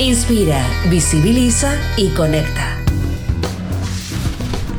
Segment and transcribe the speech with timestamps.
[0.00, 2.76] Inspira, visibiliza y conecta.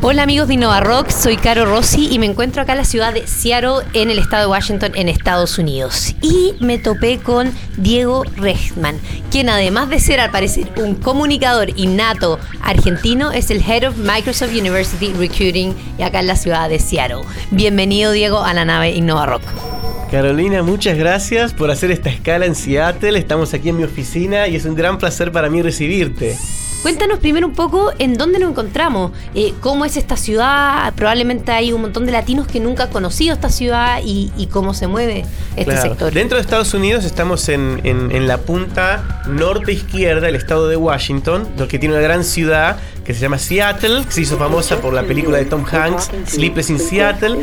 [0.02, 3.14] Hola amigos de Innova Rock, soy Caro Rossi y me encuentro acá en la ciudad
[3.14, 6.14] de Seattle, en el estado de Washington, en Estados Unidos.
[6.22, 9.00] Y me topé con Diego Rechman,
[9.32, 14.52] quien además de ser al parecer un comunicador innato argentino, es el Head of Microsoft
[14.52, 17.22] University Recruiting acá en la ciudad de Seattle.
[17.52, 19.75] Bienvenido Diego a la nave Innova Rock.
[20.16, 23.20] Carolina, muchas gracias por hacer esta escala en Seattle.
[23.20, 26.38] Estamos aquí en mi oficina y es un gran placer para mí recibirte.
[26.84, 30.93] Cuéntanos primero un poco en dónde nos encontramos, eh, cómo es esta ciudad.
[30.93, 34.88] Probablemente hay un montón de latinos que nunca han conocido esta ciudad y, cómo se
[34.88, 35.26] mueve
[35.58, 36.13] este sector.
[36.13, 41.46] Dentro de Estados Unidos estamos en, en, la punta norte izquierda del estado de Washington,
[41.58, 45.04] lo que tiene una gran ciudad que se llama Seattle, se hizo famosa por la
[45.04, 47.38] película de Tom Hanks, Sleepless in Seattle.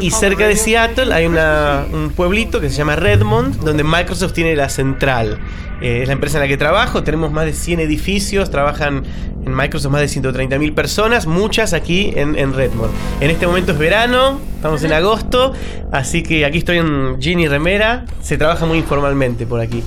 [0.00, 4.68] Y cerca de Seattle hay un pueblito que se llama Redmond, donde Microsoft tiene la
[4.68, 5.40] central.
[5.80, 9.02] Eh, es la empresa en la que trabajo, tenemos más de 100 edificios, trabajan
[9.44, 12.92] en Microsoft más de 130 mil personas, muchas aquí en, en, Redmond.
[13.20, 15.54] En este momento es verano, estamos en agosto,
[15.90, 19.82] así que aquí estoy en Ginny Remera, se trabaja muy informalmente por aquí.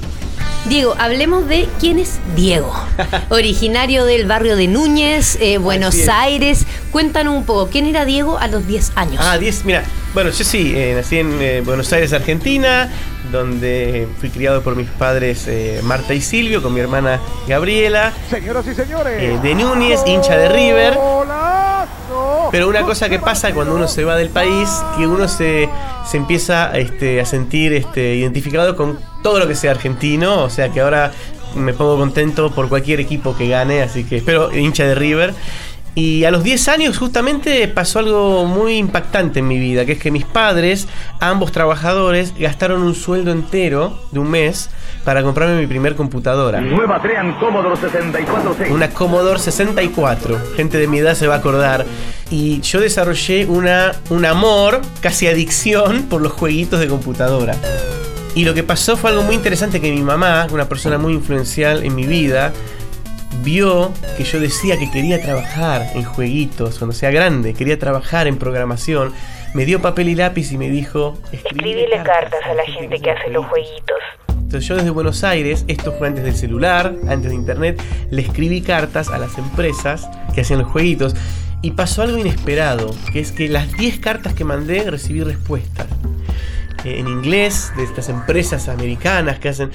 [0.68, 2.74] Diego, hablemos de quién es Diego.
[3.30, 6.66] Originario del barrio de Núñez, eh, Buenos Aires.
[6.92, 9.18] Cuéntanos un poco, ¿quién era Diego a los 10 años?
[9.20, 9.84] Ah, 10, mira,
[10.14, 12.90] bueno, yo sí, eh, nací en Buenos Aires, Argentina
[13.34, 18.14] donde fui criado por mis padres eh, Marta y Silvio, con mi hermana Gabriela.
[18.30, 19.22] Señoras y señores.
[19.22, 20.98] Eh, de Núñez, hincha de River.
[22.54, 25.68] Pero una cosa que pasa cuando uno se va del país, que uno se,
[26.06, 30.70] se empieza este, a sentir este, identificado con todo lo que sea argentino, o sea
[30.70, 31.12] que ahora
[31.56, 35.34] me pongo contento por cualquier equipo que gane, así que espero hincha de River.
[35.96, 40.00] Y a los 10 años justamente pasó algo muy impactante en mi vida, que es
[40.00, 40.88] que mis padres,
[41.20, 44.72] ambos trabajadores, gastaron un sueldo entero de un mes
[45.04, 46.62] para comprarme mi primer computadora.
[46.62, 48.74] Nueva Trean Commodore 64.
[48.74, 50.40] Una Commodore 64.
[50.56, 51.86] Gente de mi edad se va a acordar.
[52.32, 57.56] Y yo desarrollé una, un amor, casi adicción, por los jueguitos de computadora.
[58.34, 61.84] Y lo que pasó fue algo muy interesante que mi mamá, una persona muy influencial
[61.84, 62.52] en mi vida,
[63.42, 68.38] vio que yo decía que quería trabajar en jueguitos cuando sea grande, quería trabajar en
[68.38, 69.14] programación,
[69.54, 73.30] me dio papel y lápiz y me dijo, escríbele cartas a la gente que hace
[73.30, 73.98] los jueguitos.
[74.30, 78.62] Entonces yo desde Buenos Aires, esto fue antes del celular, antes de internet, le escribí
[78.62, 81.16] cartas a las empresas que hacían los jueguitos
[81.62, 85.88] y pasó algo inesperado, que es que las 10 cartas que mandé recibí respuestas
[86.84, 89.72] en inglés de estas empresas americanas que hacen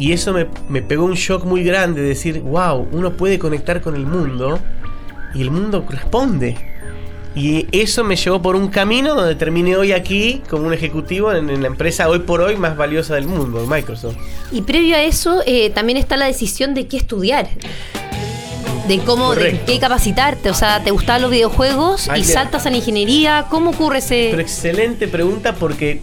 [0.00, 3.94] y eso me, pegó un shock muy grande, de decir, wow, uno puede conectar con
[3.94, 4.58] el mundo
[5.34, 6.56] y el mundo responde.
[7.34, 11.60] Y eso me llevó por un camino donde terminé hoy aquí como un ejecutivo en,
[11.60, 14.16] la empresa hoy por hoy más valiosa del mundo, Microsoft.
[14.50, 17.50] Y previo a eso eh, también está la decisión de qué estudiar.
[18.88, 20.48] De cómo, de qué capacitarte.
[20.48, 23.48] O sea, ¿te gustan los videojuegos y saltas a la ingeniería?
[23.50, 24.28] ¿Cómo ocurre ese...?
[24.30, 26.00] Pero excelente pregunta porque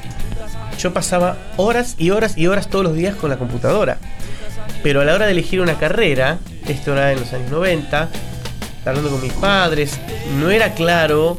[0.77, 3.97] yo pasaba horas y horas y horas todos los días con la computadora.
[4.83, 8.09] Pero a la hora de elegir una carrera, esto era en los años 90,
[8.85, 9.99] hablando con mis padres,
[10.39, 11.37] no era claro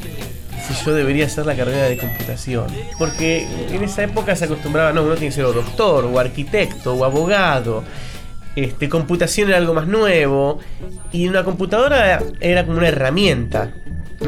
[0.66, 2.66] si yo debería hacer la carrera de computación.
[2.98, 6.94] Porque en esa época se acostumbraba, no, uno tiene que ser o doctor, o arquitecto,
[6.94, 7.84] o abogado.
[8.56, 10.58] Este, computación era algo más nuevo.
[11.12, 13.72] Y una computadora era como una herramienta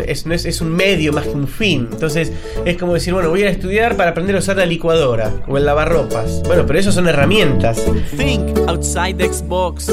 [0.06, 1.88] es, no es, un medio más que un fin.
[1.90, 2.32] Entonces
[2.64, 5.66] es como decir, bueno, voy a estudiar para aprender a usar la licuadora o el
[5.66, 6.42] lavarropas.
[6.44, 7.84] Bueno, pero eso son herramientas.
[8.16, 9.90] Think outside the Xbox.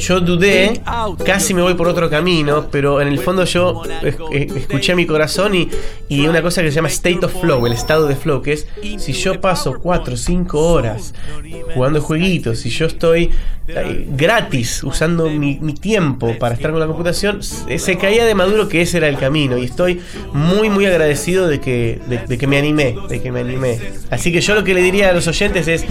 [0.00, 0.80] Yo dudé,
[1.24, 5.06] casi me voy por otro camino, pero en el fondo yo eh, escuché a mi
[5.06, 5.68] corazón y,
[6.08, 8.66] y una cosa que se llama state of flow, el estado de flow, que es
[8.96, 11.14] si yo paso 4 o 5 horas
[11.72, 13.30] jugando jueguitos, si yo estoy
[13.68, 18.82] eh, gratis usando mi, tiempo para estar con la computación, se caía de maduro que
[18.82, 20.00] ese era el camino y estoy
[20.32, 23.78] muy muy agradecido de que, de que me animé, de que me animé.
[24.10, 25.86] Así que yo lo que le diría a los oyentes es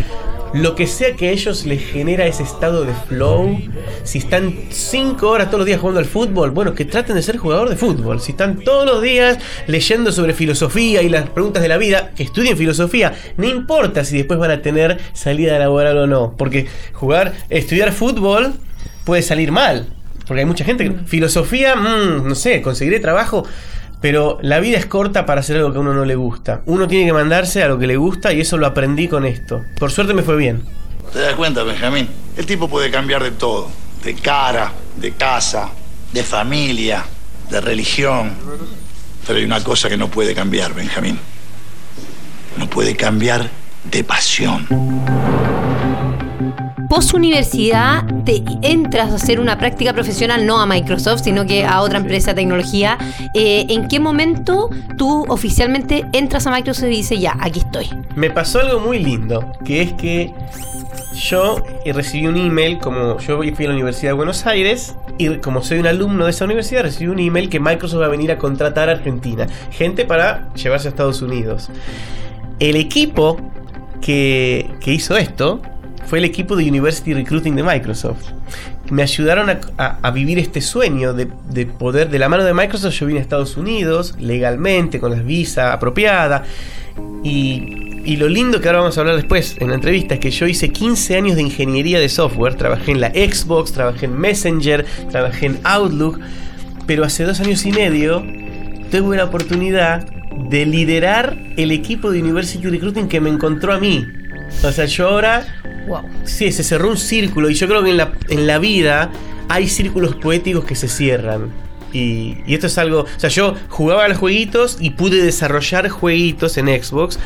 [0.54, 3.60] lo que sea que a ellos les genera ese estado de flow,
[4.04, 7.38] si están 5 horas todos los días jugando al fútbol, bueno, que traten de ser
[7.38, 8.22] jugador de fútbol.
[8.22, 12.24] Si están todos los días leyendo sobre filosofía y las preguntas de la vida, que
[12.24, 13.14] estudien filosofía.
[13.38, 18.54] No importa si después van a tener salida laboral o no, porque jugar, estudiar fútbol
[19.04, 19.88] puede salir mal.
[20.28, 23.46] Porque hay mucha gente que filosofía, mm, no sé, conseguiré trabajo.
[24.02, 26.62] Pero la vida es corta para hacer algo que a uno no le gusta.
[26.66, 29.64] Uno tiene que mandarse a lo que le gusta y eso lo aprendí con esto.
[29.80, 30.64] Por suerte me fue bien.
[31.12, 32.08] ¿Te das cuenta, Benjamín?
[32.36, 33.70] El tipo puede cambiar de todo.
[34.04, 35.70] De cara, de casa,
[36.14, 37.04] de familia,
[37.50, 38.34] de religión.
[39.26, 41.20] Pero hay una cosa que no puede cambiar, Benjamín.
[42.58, 43.50] No puede cambiar
[43.84, 44.68] de pasión.
[46.90, 51.82] Post universidad te entras a hacer una práctica profesional no a Microsoft, sino que a
[51.82, 52.98] otra empresa de tecnología.
[53.34, 57.90] Eh, ¿En qué momento tú oficialmente entras a Microsoft y dices, ya, aquí estoy?
[58.16, 60.34] Me pasó algo muy lindo, que es que
[61.14, 65.64] yo recibí un email, como yo fui a la Universidad de Buenos Aires, y como
[65.64, 68.38] soy un alumno de esa universidad, recibí un email que Microsoft va a venir a
[68.38, 69.46] contratar a Argentina.
[69.72, 71.70] Gente para llevarse a Estados Unidos.
[72.60, 73.38] El equipo
[74.00, 75.60] que, que hizo esto
[76.08, 78.32] fue el equipo de University Recruiting de Microsoft.
[78.90, 83.06] Me ayudaron a, vivir este sueño de, de poder, de la mano de Microsoft, yo
[83.06, 86.48] vine a Estados Unidos legalmente, con las visas apropiadas.
[87.24, 90.32] Y, y lo lindo que ahora vamos a hablar después en la entrevista es que
[90.32, 94.86] yo hice 15 años de ingeniería de software, trabajé en la Xbox, trabajé en Messenger,
[95.12, 96.18] trabajé en Outlook,
[96.86, 98.24] pero hace dos años y medio
[98.90, 100.06] tuve la oportunidad
[100.50, 104.06] de liderar el equipo de University Recruiting que me encontró a mí.
[104.64, 105.46] O sea, yo ahora
[105.88, 106.02] Wow.
[106.26, 109.10] Sí, se cerró un círculo y yo creo que en la, en la vida
[109.48, 111.50] hay círculos poéticos que se cierran.
[111.94, 115.88] Y, y esto es algo, o sea, yo jugaba a los jueguitos y pude desarrollar
[115.88, 117.18] jueguitos en Xbox,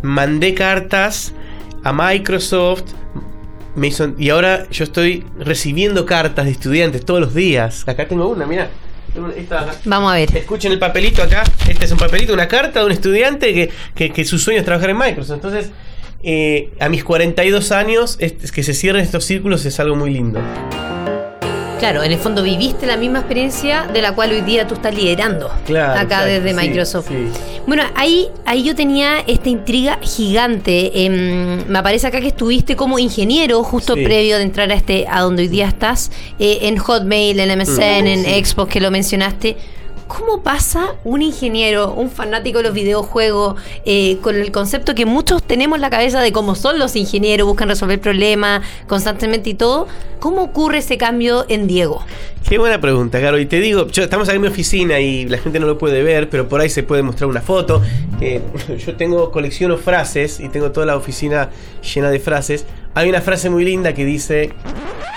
[0.00, 1.34] mandé cartas
[1.84, 2.84] a Microsoft,
[3.74, 7.86] me hizo- y ahora yo estoy recibiendo cartas de estudiantes todos los días.
[7.86, 8.70] Acá tengo una, mira.
[9.36, 10.34] Esta, Vamos a ver.
[10.36, 11.42] Escuchen el papelito acá.
[11.68, 14.64] Este es un papelito, una carta de un estudiante que, que- que su sueño es
[14.64, 15.34] trabajar en Microsoft.
[15.36, 15.70] Entonces,
[16.28, 20.40] eh, a mis 42 años, es, que se cierren estos círculos es algo muy lindo.
[21.78, 24.94] Claro, en el fondo viviste la misma experiencia de la cual hoy día tú estás
[24.94, 27.08] liderando Claro, acá desde Microsoft.
[27.08, 27.28] sí.
[27.66, 31.04] Bueno, ahí, ahí yo tenía esta intriga gigante.
[31.04, 34.04] Em, me aparece acá que estuviste como ingeniero justo Sí.
[34.04, 38.04] previo de entrar a este a donde hoy día estás, eh, en Hotmail, en MSN,
[38.04, 38.44] Mm, en.
[38.44, 39.56] Xbox, que lo mencionaste.
[40.08, 45.42] ¿Cómo pasa un ingeniero, un fanático de los videojuegos, eh, con el concepto que muchos
[45.42, 49.88] tenemos en la cabeza de cómo son los ingenieros, buscan resolver problemas constantemente y todo?
[50.20, 52.04] ¿Cómo ocurre ese cambio en Diego?
[52.48, 53.40] Qué buena pregunta, Caro.
[53.40, 56.30] Y te digo, estamos aquí en mi oficina y la gente no lo puede ver,
[56.30, 57.82] pero por ahí se puede mostrar una foto.
[58.86, 61.50] Yo tengo, colecciono frases y tengo toda la oficina
[61.82, 62.64] llena de frases.
[62.96, 64.54] Hay una frase muy linda que dice...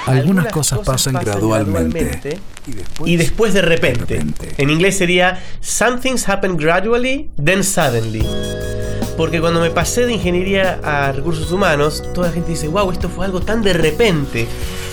[0.05, 2.37] Algunas cosas pasan gradualmente
[2.67, 4.15] y después, y después de repente.
[4.15, 4.53] de repente.
[4.57, 8.25] En inglés sería Some things happen gradually, then suddenly.
[9.15, 13.07] Porque cuando me pasé de ingeniería a recursos humanos, toda la gente dice, wow, esto
[13.07, 14.45] fue algo tan de repente.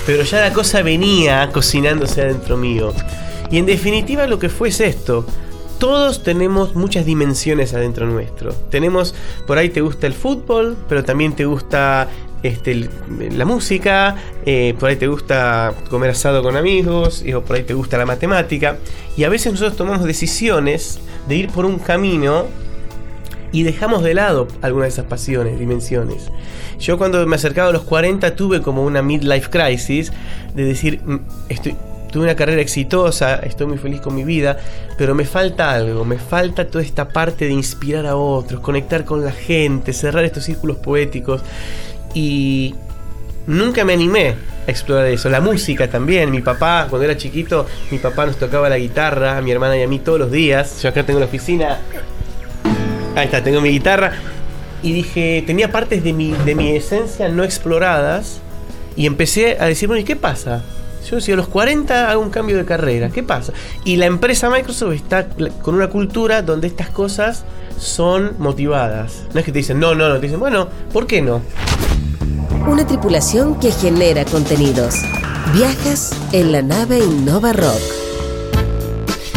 [0.07, 2.95] Pero ya la cosa venía cocinándose adentro mío.
[3.51, 5.27] Y en definitiva lo que fue es esto.
[5.81, 8.53] Todos tenemos muchas dimensiones adentro nuestro.
[8.71, 9.13] Tenemos,
[9.47, 12.09] por ahí te gusta el fútbol, pero también te gusta
[12.43, 12.89] este,
[13.33, 17.63] la música, eh, por ahí te gusta comer asado con amigos, y, o por ahí
[17.63, 18.79] te gusta la matemática.
[19.17, 22.47] Y a veces nosotros tomamos decisiones de ir por un camino
[23.53, 26.31] y dejamos de lado algunas de esas pasiones, dimensiones.
[26.79, 30.13] Yo cuando me acercaba a los 40 tuve como una midlife crisis
[30.55, 31.75] de decir, "Mm, estoy,
[32.13, 34.59] tuve una carrera exitosa, estoy muy feliz con mi vida,
[34.99, 39.25] pero me falta algo, me falta toda esta parte de inspirar a otros, conectar con
[39.25, 41.43] la gente, cerrar estos círculos poéticos
[42.17, 42.75] y
[43.47, 44.35] nunca me animé
[44.67, 45.29] a explorar eso.
[45.29, 46.31] La música también.
[46.31, 49.83] Mi papá, cuando era chiquito, mi papá nos tocaba la guitarra, a mi hermana y
[49.83, 50.83] a mí todos los días.
[50.83, 51.79] Yo acá tengo la oficina.
[53.15, 54.15] Ahí está, tengo mi guitarra.
[54.83, 58.41] Y dije, tenía partes de mi, de mi esencia no exploradas.
[58.97, 60.63] Y empecé a decir, bueno, ¿y qué pasa?
[61.11, 63.53] Yo si a los 40 hago un cambio de carrera, ¿qué pasa?
[63.85, 65.29] Y la empresa Microsoft está
[65.61, 67.45] con una cultura donde estas cosas
[67.79, 69.25] son motivadas.
[69.35, 71.43] No es que te dicen, no, no, no, te dicen, bueno, ¿por qué no?
[72.67, 74.97] Una tripulación que genera contenidos.
[75.55, 77.81] Viajas en la nave Innova Rock.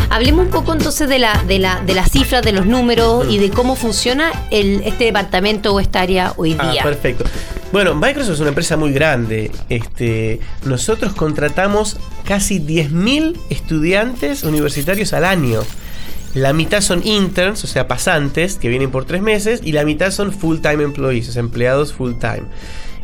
[0.09, 3.37] Hablemos un poco entonces de la, de la, de las cifras, de los números y
[3.37, 6.83] de cómo funciona el, este departamento o esta área hoy Ah, día.
[6.83, 7.23] perfecto.
[7.71, 9.51] Bueno, Microsoft es una empresa muy grande.
[9.69, 15.61] Este, nosotros contratamos casi 10.000 estudiantes universitarios al año.
[16.33, 20.11] La mitad son interns, o sea, pasantes, que vienen por tres meses, y la mitad
[20.11, 22.43] son full-time employees, o sea, empleados full-time.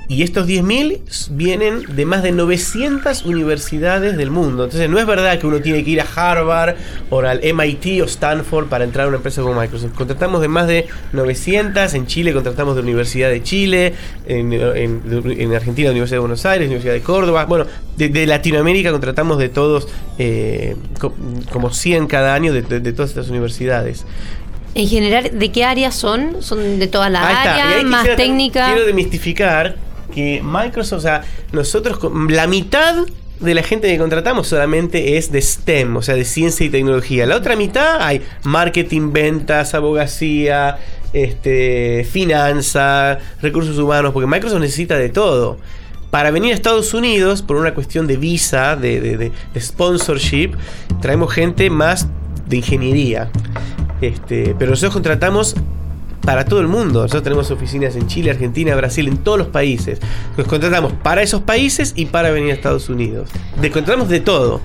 [0.07, 4.65] Y estos 10.000 vienen de más de 900 universidades del mundo.
[4.65, 6.75] Entonces no es verdad que uno tiene que ir a Harvard
[7.09, 9.93] o al MIT o Stanford para entrar a una empresa como Microsoft.
[9.93, 11.93] Contratamos de más de 900.
[11.95, 13.93] En Chile contratamos de Universidad de Chile.
[14.27, 14.53] En,
[15.55, 17.45] Argentina, de Universidad de Buenos Aires, Universidad de Córdoba.
[17.45, 17.65] Bueno,
[17.97, 19.88] de, Latinoamérica contratamos de todos,
[20.19, 20.75] eh,
[21.51, 24.05] como 100 cada año de, todas estas universidades.
[24.75, 26.41] En general, ¿de qué áreas son?
[26.41, 27.83] ¿Son de todas las áreas?
[27.85, 28.74] ¿Más técnicas?
[28.74, 29.85] Quiero demistificar
[30.15, 32.95] que Microsoft, o sea, nosotros, la mitad
[33.39, 37.25] de la gente que contratamos solamente es de STEM, o sea, de ciencia y tecnología.
[37.25, 40.79] La otra mitad hay marketing, ventas, abogacía,
[41.12, 45.57] este, finanza, recursos humanos, porque Microsoft necesita de todo.
[46.10, 50.53] Para venir a Estados Unidos, por una cuestión de visa, de, de sponsorship,
[51.01, 52.07] traemos gente más
[52.48, 53.29] de ingeniería.
[54.01, 55.55] Este, pero nosotros contratamos
[56.22, 57.01] para todo el mundo.
[57.01, 60.00] Nosotros tenemos oficinas en Chile, Argentina, Brasil, en todos los países.
[60.38, 63.29] Nos contratamos para esos países y para venir a Estados Unidos.
[63.62, 64.62] De contratamos de todo.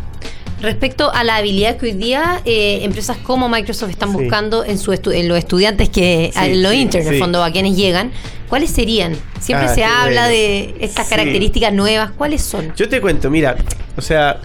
[0.61, 4.93] Respecto a la habilidad que hoy día eh, empresas como Microsoft están buscando en, su
[4.93, 8.13] en los estudiantes que, en los internos, en el fondo, a quienes llegan,
[8.47, 9.17] ¿cuáles serían?
[9.41, 12.75] Siempre ah, se habla de estas características nuevas, ¿cuáles son?
[12.77, 13.57] Yo te cuento, mira,
[13.97, 14.39] o sea,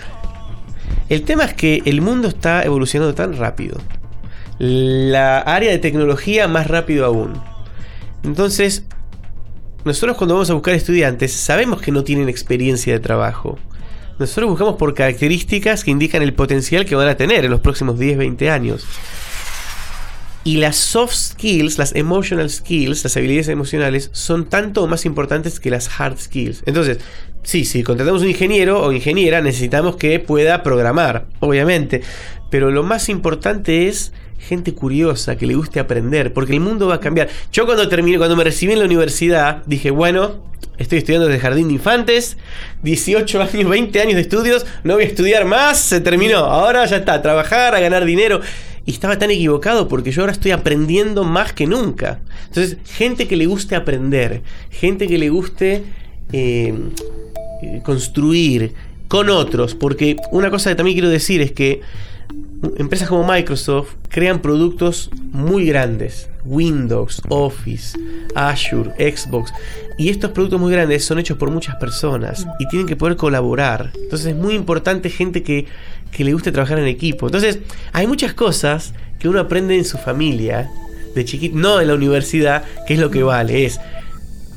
[1.10, 3.78] el tema es que el mundo está evolucionando tan rápido
[4.60, 7.34] la área de tecnología más rápido aún.
[8.24, 8.86] Entonces,
[9.84, 13.60] nosotros cuando vamos a buscar estudiantes sabemos que no tienen experiencia de trabajo.
[14.18, 18.00] Nosotros buscamos por características que indican el potencial que van a tener en los próximos
[18.00, 18.86] 10, 20 años.
[20.46, 25.60] Y las soft skills, las emotional skills, las habilidades emocionales, son tanto o más importantes
[25.60, 26.64] que las hard skills.
[26.66, 27.00] Entonces,
[27.44, 32.04] sí, si contratamos un ingeniero o ingeniera, necesitamos que pueda programar, obviamente.
[32.50, 36.96] Pero lo más importante es gente curiosa, que le guste aprender, porque el mundo va
[36.96, 37.30] a cambiar.
[37.52, 40.44] Yo cuando terminé, cuando me recibí en la universidad, dije, bueno,
[40.78, 42.38] estoy estudiando desde jardín de infantes,
[42.84, 46.98] 18 años, 20 años de estudios, no voy a estudiar más, se terminó, ahora ya
[46.98, 48.42] está, trabajar, a ganar dinero.
[48.88, 52.20] Y estaba tan equivocado porque yo ahora estoy aprendiendo más que nunca.
[52.48, 55.84] Entonces, gente que le guste aprender, gente que le guste
[56.32, 56.74] eh,
[57.84, 58.74] construir
[59.08, 61.82] con otros, porque una cosa que también quiero decir es que
[62.78, 66.30] empresas como Microsoft crean productos muy grandes.
[66.46, 67.98] Windows, Office,
[68.36, 69.52] Azure, Xbox.
[69.98, 73.92] Y estos productos muy grandes son hechos por muchas personas y tienen que poder colaborar.
[73.96, 75.66] Entonces es muy importante gente que,
[76.12, 77.26] que le guste trabajar en equipo.
[77.26, 77.60] Entonces
[77.92, 80.70] hay muchas cosas que uno aprende en su familia,
[81.16, 83.66] de chiquito, no en la universidad, que es lo que vale.
[83.66, 83.80] Es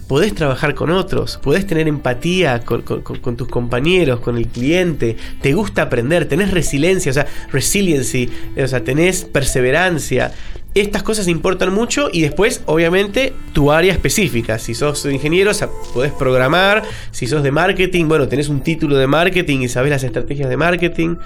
[0.08, 5.82] podés trabajar con otros, podés tener empatía con, tus compañeros, con el cliente, te gusta
[5.82, 10.32] aprender, tenés resiliencia, o sea, resiliency, o sea, tenés perseverancia.
[10.74, 14.58] Estas cosas importan mucho y después, obviamente, tu área específica.
[14.58, 16.84] Si sos ingeniero, o sea, podés programar.
[17.10, 20.56] Si sos de marketing, bueno, tenés un título de marketing y sabés las estrategias de
[20.56, 21.16] marketing.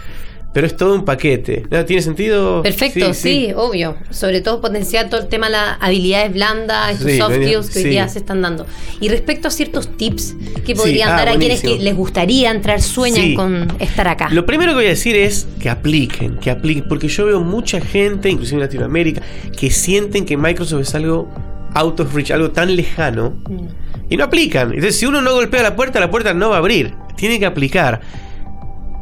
[0.53, 1.65] Pero es todo un paquete.
[1.87, 2.63] ¿Tiene sentido?
[2.63, 3.97] Perfecto, sí, obvio.
[4.11, 7.85] Sobre todo potenciar todo el tema de las habilidades blandas, estos soft skills que hoy
[7.85, 8.67] día se están dando.
[9.01, 10.35] Y respecto a ciertos tips
[10.67, 14.29] que podrían ah, dar a quienes que les gustaría entrar, sueñan con estar acá.
[14.31, 17.81] Lo primero que voy a decir es que apliquen, que apliquen, porque yo veo mucha
[17.81, 19.23] gente, inclusive en Latinoamérica,
[19.59, 21.29] que sienten que Microsoft es algo
[21.75, 24.11] out of reach, algo tan lejano, mm.
[24.11, 24.69] y no aplican.
[24.69, 26.93] Entonces, si uno no golpea la puerta, la puerta no va a abrir.
[27.17, 28.01] Tiene que aplicar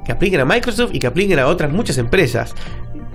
[0.05, 2.55] que apliquen a Microsoft y que apliquen a otras muchas empresas.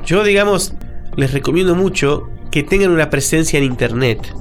[0.05, 0.73] Yo, digamos,
[1.15, 4.33] les recomiendo mucho que tengan una presencia en Internet.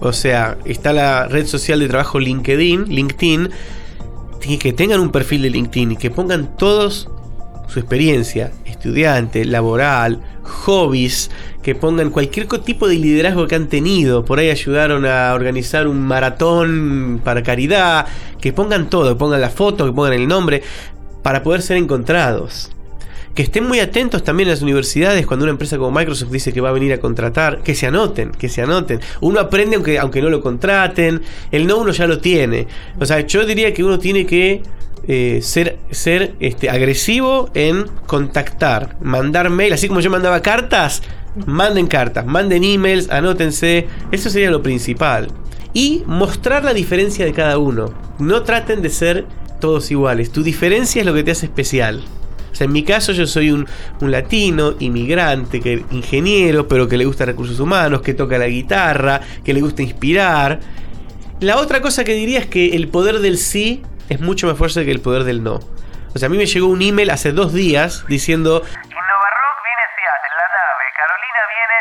[0.00, 3.50] O sea, está la red social de trabajo LinkedIn, LinkedIn,
[4.60, 7.08] que tengan un perfil de LinkedIn y que pongan todos
[7.68, 11.30] su experiencia, estudiante, laboral, hobbies,
[11.62, 16.00] que pongan cualquier tipo de liderazgo que han tenido, por ahí ayudaron a organizar un
[16.00, 18.06] maratón para caridad,
[18.40, 20.62] que pongan todo, pongan la foto, que pongan el nombre,
[21.28, 22.70] para poder ser encontrados.
[23.34, 26.62] Que estén muy atentos también a las universidades cuando una empresa como Microsoft dice que
[26.62, 29.00] va a venir a contratar, que se anoten, que se anoten.
[29.20, 31.20] Uno aprende aunque, aunque no lo contraten,
[31.52, 32.66] el no uno ya lo tiene.
[32.98, 34.62] O sea, yo diría que uno tiene que
[35.06, 41.02] eh, ser, ser este, agresivo en contactar, mandar mail, así como yo mandaba cartas,
[41.44, 45.28] manden cartas, manden emails, anótense, eso sería lo principal.
[45.74, 47.92] Y mostrar la diferencia de cada uno.
[48.18, 49.26] No traten de ser
[49.58, 50.32] todos iguales.
[50.32, 52.04] Tu diferencia es lo que te hace especial.
[52.50, 53.68] O sea, en mi caso yo soy un,
[54.00, 59.52] latino, inmigrante, que ingeniero, pero que le gusta recursos humanos, que toca la guitarra, que
[59.52, 60.60] le gusta inspirar.
[61.40, 64.84] La otra cosa que diría es que el poder del sí es mucho más fuerte
[64.84, 65.60] que el poder del no.
[66.14, 68.62] O sea, a mí me llegó un email hace dos días diciendo...
[70.98, 71.78] Carolina viene,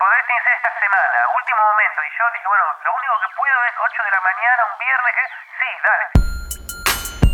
[0.00, 2.00] podés ser esta semana, último momento.
[2.00, 5.14] Y yo dije, bueno, lo único que puedo es 8 de la mañana, un viernes.
[5.20, 5.28] ¿eh?
[5.60, 6.04] Sí, dale.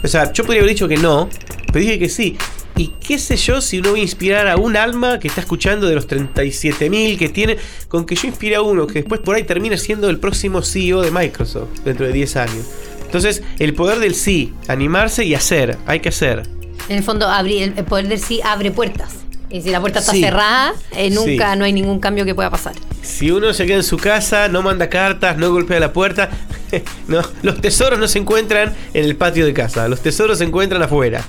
[0.03, 1.29] O sea, yo podría haber dicho que no,
[1.67, 2.37] pero dije que sí.
[2.77, 5.87] Y qué sé yo si uno va a inspirar a un alma que está escuchando
[5.87, 7.57] de los 37.000 que tiene,
[7.89, 11.01] con que yo inspire a uno que después por ahí termine siendo el próximo CEO
[11.01, 12.67] de Microsoft dentro de 10 años.
[13.07, 16.43] Entonces, el poder del sí, animarse y hacer, hay que hacer.
[16.89, 19.15] En el fondo, abrir, el poder del sí abre puertas.
[19.49, 22.75] Y si la puerta está cerrada, eh, nunca no hay ningún cambio que pueda pasar.
[23.03, 26.31] Si uno se queda en su casa, no manda cartas, no golpea la puerta,
[27.09, 30.83] no, los tesoros no se encuentran en el patio de casa, los tesoros se encuentran
[30.83, 31.25] afuera.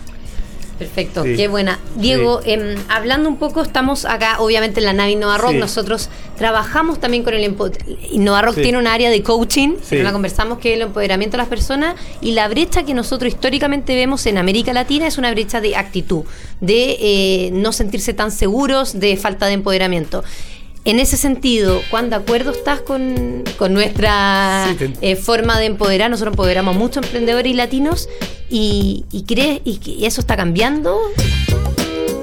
[0.77, 1.79] Perfecto, qué buena.
[1.95, 6.99] Diego, em, hablando un poco, estamos acá obviamente en la nave Innova Rock, nosotros trabajamos
[6.99, 7.55] también con el
[8.11, 11.39] Innova Rock tiene un área de coaching, en la conversamos que es el empoderamiento de
[11.39, 15.61] las personas y la brecha que nosotros históricamente vemos en América Latina es una brecha
[15.61, 16.25] de actitud,
[16.61, 20.23] de eh, no sentirse tan seguros, de falta de empoderamiento.
[20.87, 26.09] En ese sentido, ¿cuán de acuerdo estás con, nuestra eh, forma de empoderar?
[26.09, 28.07] Nosotros empoderamos a muchos emprendedores y latinos
[28.49, 30.97] y, crees y que eso está cambiando.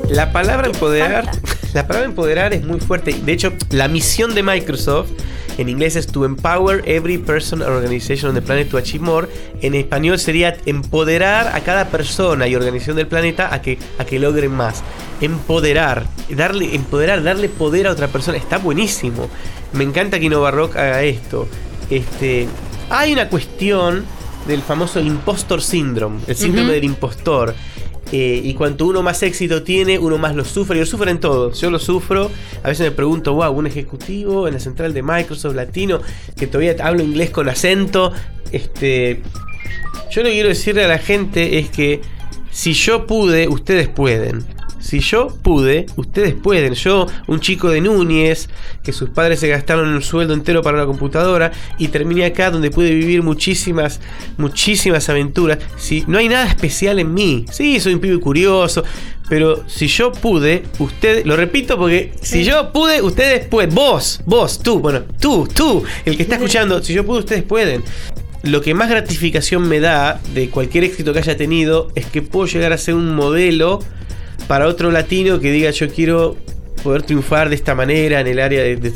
[0.08, 1.30] La palabra empoderar,
[1.74, 3.12] la palabra empoderar es muy fuerte.
[3.12, 5.10] De hecho, la misión de Microsoft
[5.58, 9.28] en inglés es to empower every person or organization on the planet to achieve more.
[9.60, 14.18] En español sería empoderar a cada persona y organización del planeta a que, a que
[14.18, 14.82] logren más.
[15.20, 18.36] Empoderar, darle, empoderar, darle poder a otra persona.
[18.36, 19.28] Está buenísimo.
[19.72, 21.48] Me encanta que Rock haga esto.
[21.90, 22.48] Este,
[22.90, 24.04] hay una cuestión
[24.46, 27.54] del famoso impostor syndrome, el síndrome del impostor
[28.16, 30.76] eh, y cuanto uno más éxito tiene, uno más lo sufre.
[30.76, 31.60] Y lo sufren todos.
[31.60, 32.30] Yo lo sufro.
[32.62, 36.00] A veces me pregunto, wow, un ejecutivo en la central de Microsoft latino
[36.36, 38.12] que todavía hablo inglés con acento.
[38.52, 39.20] Este,
[40.12, 42.02] yo lo que quiero decirle a la gente es que
[42.52, 44.46] si yo pude, ustedes pueden.
[44.84, 46.74] Si yo pude, ustedes pueden.
[46.74, 48.50] Yo, un chico de Núñez,
[48.82, 52.70] que sus padres se gastaron un sueldo entero para una computadora y terminé acá donde
[52.70, 53.98] pude vivir muchísimas,
[54.36, 55.56] muchísimas aventuras.
[55.78, 57.46] Si no hay nada especial en mí.
[57.50, 58.84] Sí, soy un pibe curioso,
[59.30, 63.74] pero si yo pude, ustedes, lo repito porque si yo pude, ustedes pueden.
[63.74, 67.82] Vos, vos, tú, bueno, tú, tú, el que está escuchando, si yo pude, ustedes pueden
[68.42, 72.46] lo que más gratificación me da de cualquier éxito que haya tenido es que puedo
[72.46, 73.80] llegar a ser un modelo
[74.46, 76.36] para otro latino que diga yo quiero
[76.84, 78.92] poder triunfar de esta manera en el área de,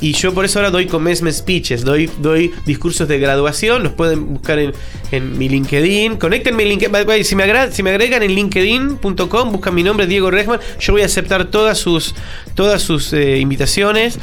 [0.00, 4.34] y yo por eso ahora doy commencement speeches doy doy discursos de graduación los pueden
[4.34, 4.72] buscar en,
[5.12, 9.82] en mi LinkedIn conectenme en LinkedIn si me, si me agregan en linkedin.com buscan mi
[9.82, 12.14] nombre Diego Regman yo voy a aceptar todas sus
[12.54, 14.18] todas sus eh, invitaciones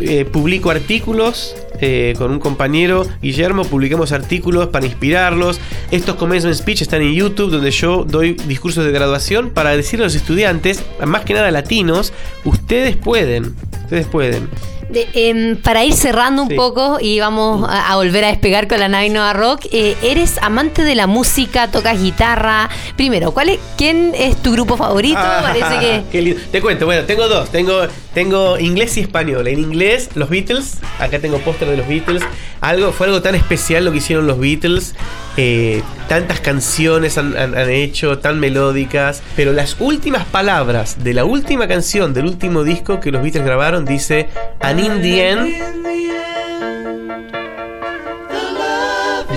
[0.00, 5.60] eh, publico artículos eh, con un compañero, Guillermo, publiquemos artículos para inspirarlos.
[5.90, 10.06] Estos commencement speech están en YouTube, donde yo doy discursos de graduación para decirle a
[10.06, 12.12] los estudiantes, más que nada latinos,
[12.48, 14.48] ustedes pueden, ustedes pueden.
[14.90, 19.10] Em, para ir cerrando un poco y vamos a, volver a despegar con la nave
[19.10, 22.70] Nova Rock, eh, eres amante de la música, tocas guitarra.
[22.96, 25.18] Primero, ¿cuál es, ¿quién es tu grupo favorito?
[25.20, 26.34] Ah, Parece que.
[26.52, 27.50] Te cuento, bueno, tengo dos.
[27.50, 29.46] Tengo, tengo inglés y español.
[29.46, 30.78] En inglés, los Beatles.
[30.98, 32.22] Acá tengo póster de los Beatles.
[32.60, 34.94] Algo, fue algo tan especial lo que hicieron los Beatles.
[35.36, 37.34] Eh, tantas canciones han,
[37.70, 39.22] hecho, tan melódicas.
[39.36, 43.84] Pero las últimas palabras de la última canción del último disco que los Beatles grabaron
[43.84, 44.28] dice:
[44.60, 45.54] And in the end,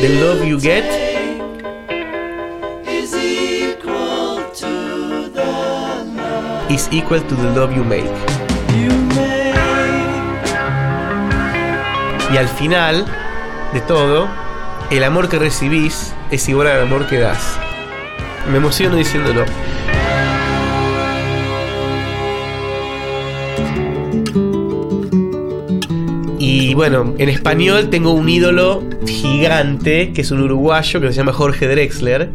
[0.02, 1.12] the love you get
[6.72, 8.10] is equal to the love you make.
[12.32, 13.06] Y al final
[13.74, 14.28] de todo,
[14.90, 17.60] el amor que recibís es igual al amor que das.
[18.50, 19.44] Me emociono diciéndolo.
[26.40, 31.34] Y bueno, en español tengo un ídolo gigante, que es un uruguayo, que se llama
[31.34, 32.32] Jorge Drexler,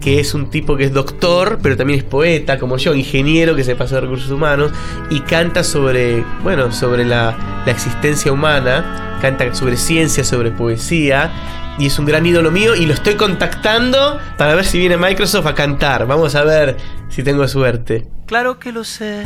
[0.00, 3.62] que es un tipo que es doctor, pero también es poeta, como yo, ingeniero que
[3.62, 4.72] se pasa de recursos humanos,
[5.10, 11.32] y canta sobre, bueno, sobre la existencia humana, canta sobre ciencia, sobre poesía,
[11.78, 15.46] y es un gran ídolo mío y lo estoy contactando para ver si viene Microsoft
[15.46, 16.06] a cantar.
[16.06, 16.76] Vamos a ver
[17.08, 18.06] si tengo suerte.
[18.26, 19.24] Claro que lo sé,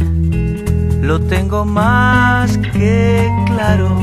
[1.01, 4.01] lo tengo más que claro.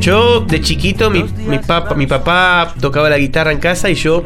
[0.00, 4.22] Yo de chiquito mi, mi, papá, mi papá tocaba la guitarra en casa y yo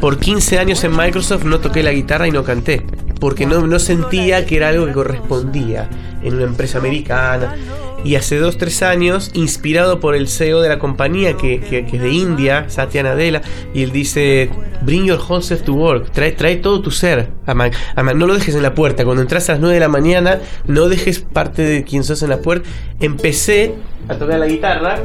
[0.00, 2.84] por 15 años en Microsoft no toqué la guitarra y no canté.
[3.18, 5.88] Porque no, no sentía que era algo que correspondía
[6.22, 7.56] en una empresa americana.
[8.04, 12.00] Y hace dos, tres años, inspirado por el CEO de la compañía, que, que- es
[12.02, 13.40] de India, Satya Nadella,
[13.72, 14.50] y él dice,
[14.82, 17.30] bring your whole self to work, trae, trae todo tu ser.
[17.46, 19.74] a Ma- a Ma- no lo dejes en la puerta, cuando entras a las 9
[19.74, 22.68] de la mañana, no dejes parte de quien sos en la puerta.
[23.00, 23.74] Empecé
[24.08, 24.98] a tocar la guitarra,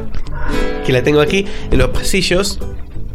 [0.84, 2.58] que la tengo aquí, en los pasillos,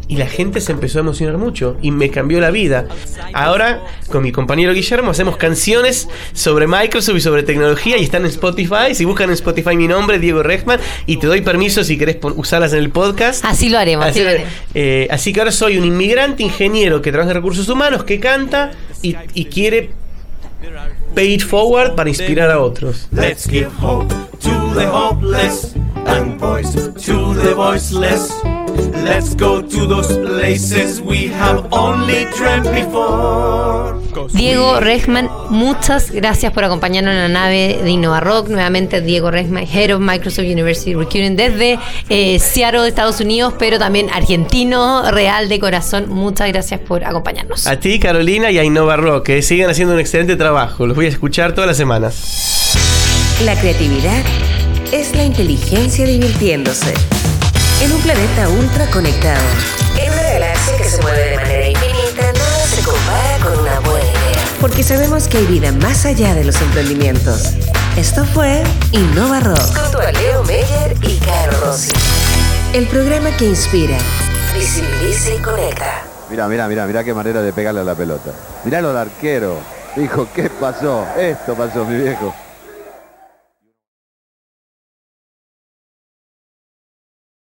[0.08, 2.86] y la gente se empezó a emocionar mucho y me cambió la vida.
[3.32, 8.28] Ahora, con mi compañero Guillermo, hacemos canciones sobre Microsoft y sobre tecnología y están en
[8.28, 8.94] Spotify.
[8.94, 12.72] Si buscan en Spotify mi nombre, Diego Rechman, y te doy permiso si querés usarlas
[12.72, 13.44] en el podcast.
[13.44, 14.06] Así lo haremos.
[14.06, 14.48] Así Así, lo haremos.
[14.74, 18.72] eh, así que ahora soy un inmigrante ingeniero que trabaja en recursos humanos, que canta
[19.02, 19.90] y, y quiere
[21.14, 23.08] pay it forward para inspirar a otros.
[23.12, 25.74] Let's give hope to the hopeless
[26.06, 26.72] and voice
[27.06, 28.32] to the voiceless.
[29.04, 33.96] Let's go to those places we have only dreamt before.
[34.32, 38.48] Diego we Rechman, muchas gracias por acompañarnos en la nave de Innova Rock.
[38.48, 44.10] Nuevamente, Diego Rechman, Head of Microsoft University Recruiting desde eh, Seattle, Estados Unidos, pero también
[44.10, 46.08] argentino, real de corazón.
[46.08, 47.66] Muchas gracias por acompañarnos.
[47.66, 50.86] A ti, Carolina, y a Innova Rock, que sigan haciendo un excelente trabajo.
[50.86, 52.74] Los voy a escuchar todas las semanas.
[53.44, 54.24] La creatividad
[54.92, 56.94] es la inteligencia divirtiéndose.
[57.82, 59.42] En un planeta ultra conectado.
[59.98, 64.04] En una galaxia que se mueve de manera infinita, nada se compara con una buena
[64.06, 64.44] idea.
[64.62, 67.52] Porque sabemos que hay vida más allá de los emprendimientos.
[67.98, 68.62] Esto fue
[68.92, 69.58] Innova Rock.
[69.58, 71.92] Junto a Leo Meyer y Caro Rossi.
[72.72, 73.98] El programa que inspira,
[74.54, 76.02] visibiliza y conecta.
[76.30, 78.30] Mira, mira, mira, mira qué manera de pegarle a la pelota.
[78.64, 79.58] Miralo al arquero.
[79.94, 81.06] Dijo, ¿qué pasó?
[81.18, 82.34] Esto pasó, mi viejo.